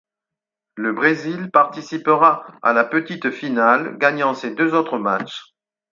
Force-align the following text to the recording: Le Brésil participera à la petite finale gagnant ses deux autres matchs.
Le 0.77 0.93
Brésil 0.93 1.51
participera 1.51 2.47
à 2.63 2.73
la 2.73 2.83
petite 2.85 3.29
finale 3.29 3.99
gagnant 3.99 4.33
ses 4.33 4.55
deux 4.55 4.73
autres 4.73 4.97
matchs. 4.97 5.53